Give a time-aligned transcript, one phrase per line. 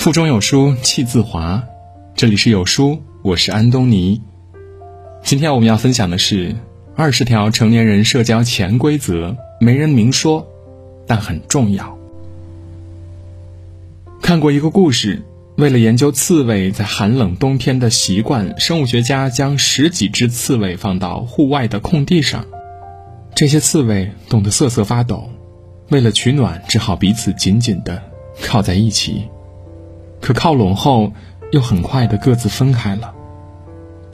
[0.00, 1.62] 腹中有书气自华，
[2.14, 4.22] 这里是有书，我是安东尼。
[5.22, 6.56] 今天我们要分享的是
[6.96, 10.48] 二十条成年人社交潜规则，没人明说，
[11.06, 11.98] 但很重要。
[14.22, 15.22] 看过一个故事，
[15.58, 22.46] 为了研究刺猬在寒冷冬天的习惯，生物学家将十几只刺猬放到户外的空地上，
[23.34, 25.28] 这些刺猬冻得瑟瑟发抖，
[25.90, 28.02] 为了取暖，只好彼此紧紧地
[28.40, 29.28] 靠在一起。
[30.20, 31.12] 可靠拢后，
[31.52, 33.12] 又很快的各自分开了，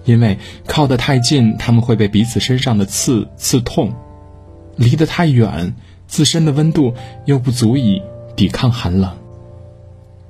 [0.04, 3.90] 因为靠得太近，他们会被彼此身上的刺刺痛；
[4.76, 5.74] 离得太远，
[6.06, 8.00] 自身的温度又不足以
[8.36, 9.16] 抵抗寒冷。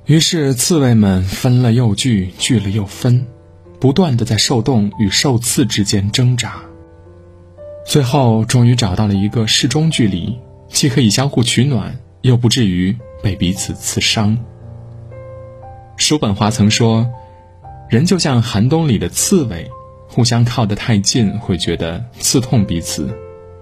[0.05, 3.27] 于是，刺猬们分了又聚，聚了又分，
[3.79, 6.55] 不断的在受冻与受刺之间挣扎。
[7.85, 10.37] 最后，终于找到了一个适中距离，
[10.69, 14.37] 既可以相互取暖，又不至于被彼此刺伤。
[16.07, 17.05] 叔本华曾说
[17.91, 19.69] ：“人就像寒冬里的刺猬，
[20.07, 23.09] 互相靠得太近会觉得刺痛彼此，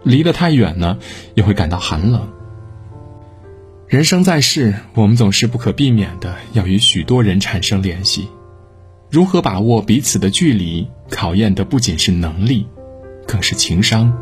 [0.03, 0.99] 离得太远呢，
[1.33, 2.29] 也会感到寒冷。”
[3.89, 8.27] 人生在世，我们总是不可避免的要与许多人产生联系，
[9.09, 12.67] 如何把握彼此的距离，考验的不仅是能力，
[13.25, 14.15] 更是情商。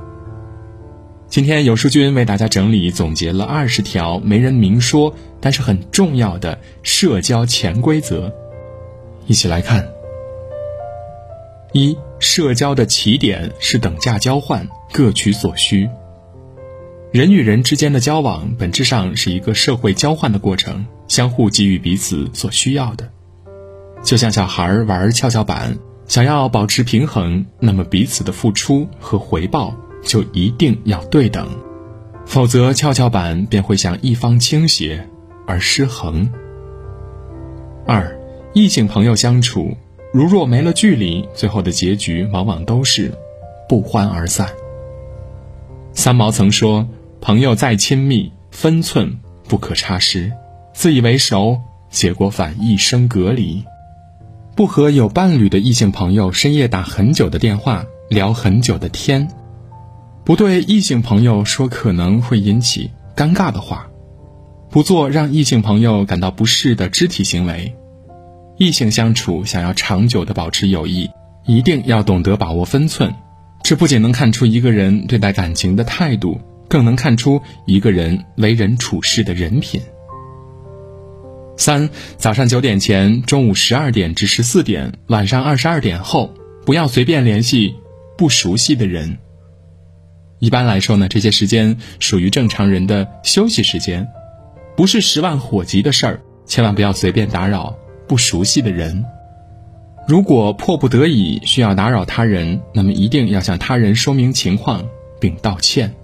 [1.34, 8.32] 今天有书君为大家整理总结了二十条没人明说，但是很重要的社交潜规则，
[9.26, 9.84] 一起来看。
[11.72, 15.90] 一、社交的起点是等价交换，各取所需。
[17.12, 23.10] 人与人之间的交往本质上是一个社会交换的过程，相互给予彼此所需要的。
[24.04, 29.76] 就像小孩玩跷跷板，想要保持平衡，那么彼此的付出和回报。
[30.04, 31.48] 就一定要对等，
[32.26, 35.08] 否则跷跷板便会向一方倾斜
[35.48, 36.30] 而失衡。
[37.86, 38.18] 二，
[38.54, 39.76] 异性朋友相处，
[40.14, 43.12] 如若没了距离，最后的结局往往都是
[43.68, 44.48] 不欢而散。
[45.94, 46.88] 三毛曾说
[47.22, 50.32] ：“朋友再亲密，分寸不可差失；
[50.74, 53.64] 自以为熟，结果反一生隔离。”
[54.56, 59.28] 不和有伴侣的异性朋友深夜打很久的电话，聊很久的天。
[60.26, 63.90] 不对异性朋友说可能会引起尴尬的话，
[64.70, 67.76] 不做让异性朋友感到不适的肢体行为。
[68.58, 71.10] 异性相处想要长久的保持友谊，
[71.46, 73.14] 一定要懂得把握分寸。
[73.64, 79.82] 这不仅能看出一个人对待感情的态度，更能看出一个人为人处事的人品。
[81.58, 86.34] 三早上九点前、中午十二点至十四点、晚上二十二点后，
[86.66, 87.76] 不要随便联系
[88.18, 89.18] 不熟悉的人。
[90.44, 94.06] 一般来说呢，这些时间属于正常人的休息时间，
[94.76, 97.74] 不是十万火急的事儿，千万不要随便打扰
[98.10, 99.06] 不熟悉的人。
[100.06, 104.84] 如果迫不得已需要打扰他人，那么一定要向他人说明情况
[105.18, 105.96] 并道歉。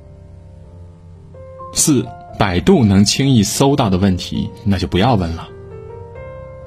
[1.73, 2.07] 四，
[2.39, 5.50] 百度能轻易搜到的问题，那就不要问了。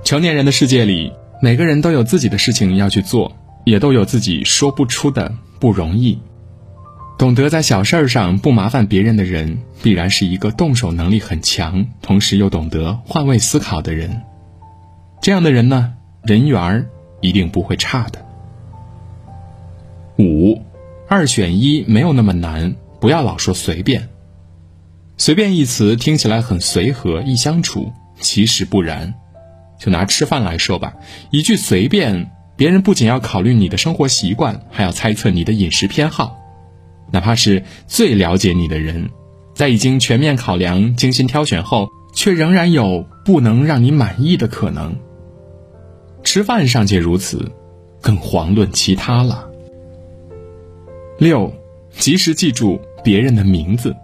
[0.05, 1.11] 成年人的世界里，
[1.41, 3.35] 每个人都有自己的事情要去做，
[3.65, 6.19] 也都有自己说不出的不容易。
[7.19, 14.23] 懂得在小事儿上不麻烦别人的人，必然是一个动手能力很强，同时又懂得换位思考的人。
[15.21, 16.87] 这样的人呢，人缘儿
[17.21, 18.27] 一定不会差的。
[20.19, 20.61] 五，
[21.09, 24.09] 二选一没有那么难，不要老说随便。
[25.17, 29.15] 随便一词听起来很随和易相处，其实不然。
[29.79, 30.95] 就拿吃饭来说吧，
[31.31, 36.42] 一句随便，别人不仅要考虑你的生活习惯，还要猜测你的饮食偏好。
[37.13, 39.11] 哪怕是最了解你的人，
[39.55, 44.97] 在已经全面考量、精心挑选后，却仍然有不能让你满意的可能。
[46.25, 47.53] 吃饭尚且如此，
[48.01, 49.49] 更遑论其他了。
[51.19, 51.53] 六，
[51.99, 53.95] 及时记住别人的名字。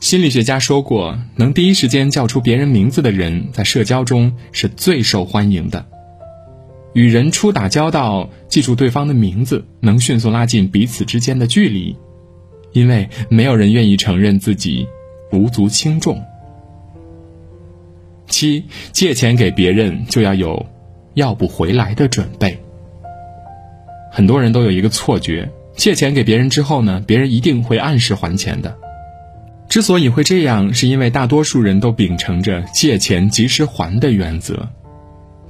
[0.00, 5.86] 心理学家说过，能第一时间叫出别人名字的人，在社交中是最受欢迎的。
[6.94, 11.96] 与人初打交道，记住对方的名字，能迅速拉近彼此之间的距离，
[12.72, 14.86] 因为没有人愿意承认自己
[15.32, 16.22] 无足轻重。
[18.28, 20.64] 七，借钱给别人就要有
[21.14, 22.58] 要不回来的准备。
[24.12, 28.76] 很多人都有一个错觉，借钱给别人之后呢，别人一定会按时还钱的。
[29.68, 34.68] 之所以会这样，是因为大多数人都秉承着借钱及时还的原则。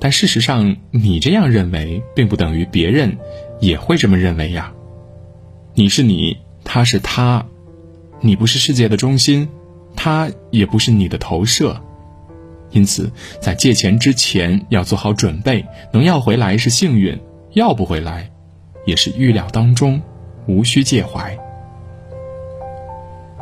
[0.04, 3.16] 但事实上，你这样认为，并不等于别人
[3.58, 4.70] 也会这么认为呀。
[5.72, 7.46] 你是你，他是他，
[8.20, 9.48] 你不是世界的中心，
[9.96, 11.80] 他也不是你的投射。
[12.70, 13.10] 因此，
[13.40, 17.18] 在借钱之前要做好准备，能要回来是幸运，
[17.54, 18.30] 要不回来，
[18.84, 20.02] 也是预料当中，
[20.46, 21.34] 无需介怀。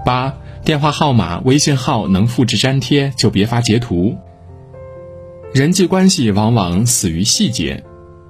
[0.05, 0.33] 八，
[0.65, 4.17] 电话号码、微信号能复制粘贴就别发截图。
[5.53, 7.85] 人际关系往往死于细节，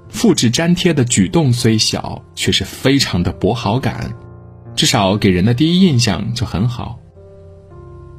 [0.09, 4.13] 复制粘贴的举动虽小，却是非常的博好感，
[4.75, 6.99] 至少给人的第一印象就很好。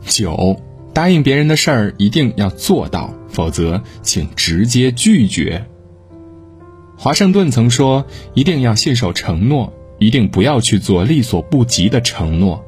[0.05, 0.57] 九。
[0.94, 5.65] 答应别人的事儿一定要做到，否则请直接拒绝。
[6.95, 12.63] 华盛顿曾说：“一定要信守承诺，一定不要去做力所不及的承诺。”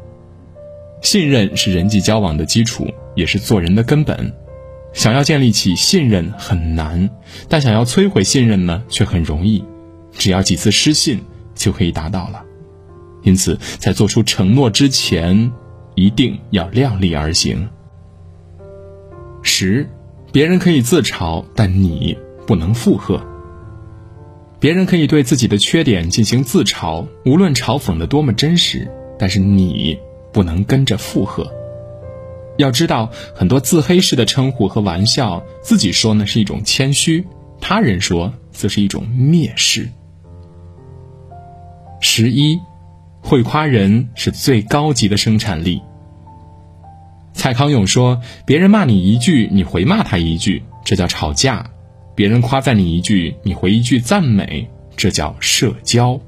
[1.03, 4.33] 信任是人际交往的基础，也是做人的根本。
[4.95, 7.09] 想要建立起信任很难，
[7.49, 9.63] 但想要摧毁信任呢，却很容易。
[10.13, 11.21] 只要几次失信
[11.53, 12.41] 就可以达到了。
[13.21, 15.51] 因此，在做出承诺之前，
[15.95, 17.67] 一定要量力而行。
[19.41, 19.87] 十，
[20.31, 22.17] 别人可以自嘲，但你
[22.47, 23.21] 不能附和。
[24.61, 28.89] 别人可以对自己的缺点进行自嘲，无论嘲讽的多么真实，
[29.19, 29.99] 但是你
[30.31, 31.51] 不能跟着附和。
[32.57, 37.25] 要知道，很多自黑式的称呼和玩笑，自己说呢是一种谦虚，
[37.59, 39.89] 他人说则是一种蔑视。
[42.01, 42.59] 十一，
[43.21, 45.81] 会夸人是最高级的生产力。
[47.33, 51.71] 蔡康永说：“别人骂你一句，你回骂他一句，这叫吵架；
[52.15, 56.19] 别人夸赞你一句，你回一句赞美，这叫社交。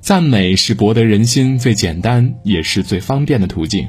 [0.00, 3.88] 赞美是博得人心最简单也是最方便的途径，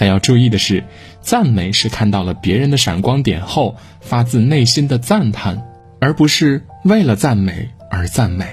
[0.00, 0.82] 但要注意的是，
[1.20, 5.62] 赞美是看到了别人的闪光点后发自内心的赞叹，
[6.00, 8.46] 而不是为了赞美而赞美。”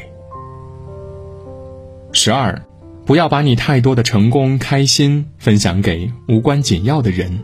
[2.12, 2.62] 十二。
[3.06, 7.40] 不要把你太多的成功、开心分享给无关紧要的人。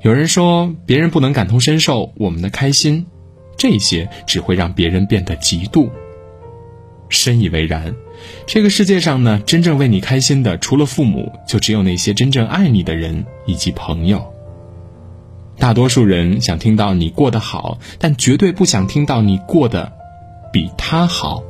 [0.00, 3.04] 有人说，别人不能感同身受我们的开心，
[3.58, 5.90] 这些只会让别人变得嫉妒。
[7.10, 7.94] 深以为然。
[8.46, 14.32] 这个世界上呢，真正为你开心的，除了父母，就只有那些真正爱你的人以及朋友。
[15.58, 19.92] 大多数人想听到你过得好，但绝对不想听到你过得
[20.50, 21.42] 比他好。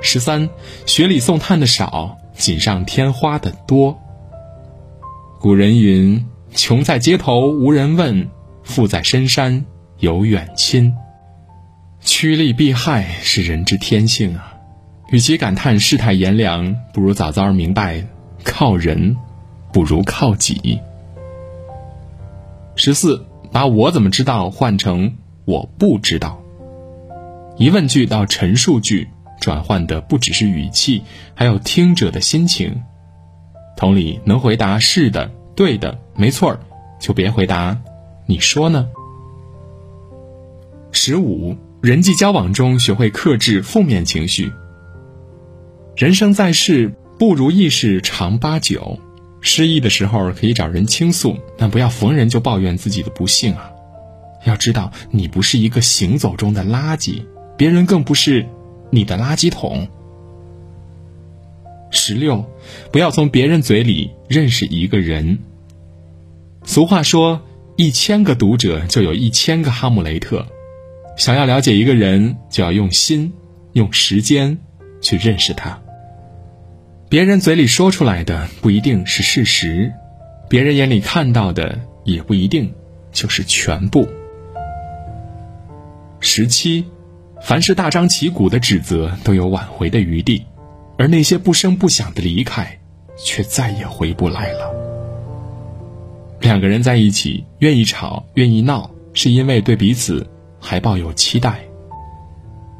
[0.00, 0.48] 十三，
[0.86, 3.98] 雪里送炭的少，锦上添花的多。
[5.38, 8.28] 古人云：“穷在街头无人问，
[8.62, 9.64] 富在深山
[9.98, 10.94] 有远亲。”
[12.06, 14.54] 趋利避害是人之天性啊！
[15.10, 18.06] 与其感叹世态炎凉，不如早早明白，
[18.44, 19.16] 靠人
[19.72, 20.80] 不如靠己。
[22.76, 26.40] 十四，把我怎么知道换成我不知道。
[27.58, 29.08] 疑问句到陈述句。
[29.38, 31.02] 转换的不只是语气，
[31.34, 32.82] 还有听者的心情。
[33.76, 36.60] 同理，能回答是的、对的、没错儿，
[36.98, 37.78] 就别回答。
[38.24, 38.88] 你说呢？
[40.90, 41.54] 十五，
[41.86, 44.50] 人际交往中学会克制负面情绪。
[45.94, 48.98] 人生在世，不如意事常八九，
[49.40, 53.70] 失意的时候可以找人倾诉，但不要逢人就抱怨自己的不幸啊！
[54.44, 57.22] 要知道，你不是一个行走中的垃圾，
[57.56, 58.44] 别人更不是。
[58.90, 59.86] 你的垃圾桶。
[61.92, 62.44] 十六，
[62.90, 65.38] 不要从别人嘴里认识一个人。
[66.64, 67.42] 俗话说，
[67.76, 70.48] 一千个读者就有一千个哈姆雷特。
[71.16, 73.32] 想要了解一个人，就要用心、
[73.72, 74.58] 用时间
[75.00, 75.78] 去认识他。
[77.08, 79.92] 别人嘴里说出来的不一定是事实，
[80.48, 82.72] 别人眼里看到的也不一定
[83.12, 84.08] 就是全部。
[86.20, 86.84] 十七。
[87.42, 90.40] 凡是大张旗鼓的指责，都有挽回的余地；
[90.96, 92.78] 而那些不声不响的离开，
[93.18, 94.74] 却再也回不来了。
[96.40, 100.26] 两个人在一起，愿意吵，愿意闹，是因为对彼此
[100.60, 101.52] 还抱有期待；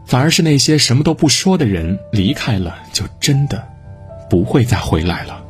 [0.06, 3.66] 反而是那些什么都不说的人，离开了，就真的
[4.28, 5.44] 不会再回来了。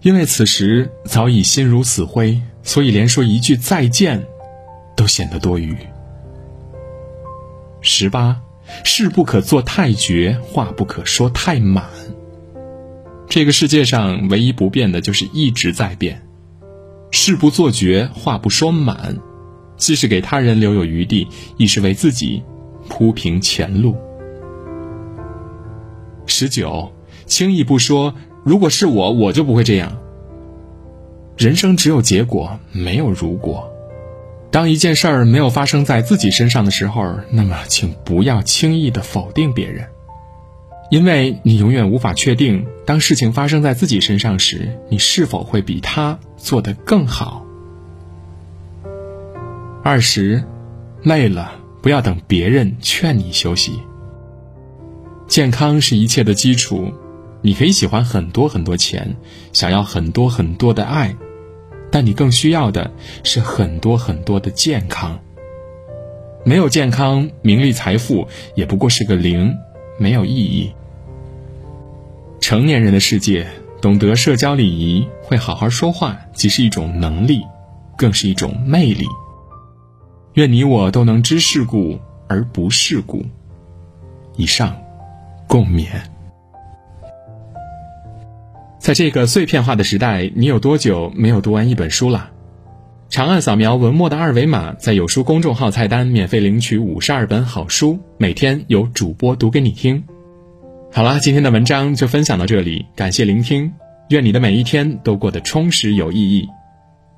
[0.00, 4.24] 因为此时早已心如死灰，所以连说一句再见，
[4.96, 5.76] 都显得多余。
[7.80, 8.40] 十八，
[8.84, 11.84] 事不可做太绝，话不可说太满。
[13.28, 16.22] 这个世界上唯一不变的就是一直在变。
[17.10, 19.18] 事不做绝，话不说满，
[19.82, 22.40] 既是给他人留有余地，亦是为自己
[22.88, 23.96] 铺平前路。
[26.24, 26.92] 十九，
[27.26, 29.98] 轻易不说，如果是我，我就不会这样。
[31.36, 33.68] 人生只有结果，没有如果。
[34.52, 39.84] 当一件事儿没有发生在自己身上的时候，那么请不要轻易的否定别人，
[40.92, 47.44] 因为你永远无法确定，当事情发生在自己身上时，你是否会比他做得更好。
[49.84, 50.44] 二十，
[51.02, 53.80] 累了不要等别人劝你休息。
[55.26, 56.92] 健康是一切的基础，
[57.40, 59.16] 你可以喜欢很多很多钱，
[59.52, 61.16] 想要很多很多的爱，
[61.90, 62.92] 但你更需要的
[63.24, 65.18] 是很多很多的健康。
[66.44, 69.52] 没有健康，名利财富也不过是个零，
[69.98, 70.72] 没有意义。
[72.40, 73.48] 成年人的世界，
[73.80, 77.42] 懂得社交礼仪，会好好说话，即是一种能力，
[77.98, 79.08] 更是一种魅力。
[80.34, 83.22] 愿你我都能知世故而不世故。
[84.36, 84.74] 以上，
[85.46, 85.86] 共勉。
[88.78, 92.30] 在这个碎片化的时代，你有多久没有读完一本书了？
[93.10, 100.02] 长按扫描文末的二维码，在有书公众号菜单免费领取五十二本好书，每天有主播读给你听。
[100.90, 103.70] 好了，今天的文章就分享到这里，感谢聆听，
[104.08, 106.48] 愿你的每一天都过得充实有意义。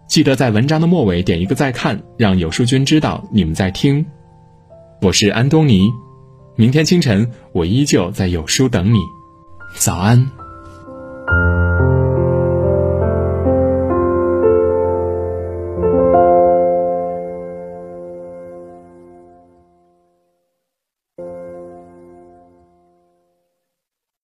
[0.07, 4.05] 记得在文章的末尾点一个再看让有书君知道你们在听。
[5.01, 5.91] 我是安东尼
[6.57, 8.99] 明天清晨我依旧在有书等你。
[9.77, 10.31] 早安。